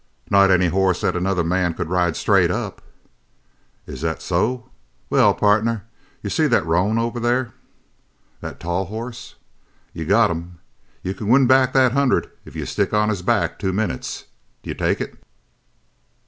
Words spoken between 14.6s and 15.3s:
D'you take it?"